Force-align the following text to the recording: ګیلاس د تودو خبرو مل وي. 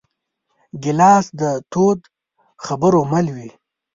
ګیلاس 0.83 1.25
د 1.39 1.41
تودو 1.71 2.09
خبرو 2.65 2.99
مل 3.11 3.27
وي. 3.35 3.49